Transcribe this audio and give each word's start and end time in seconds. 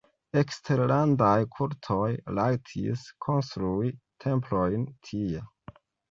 Eksterlandaj 0.39 1.41
kultoj 1.57 2.07
rajtis 2.39 3.03
konstrui 3.25 3.91
templojn 4.25 4.87
tie. 5.11 5.43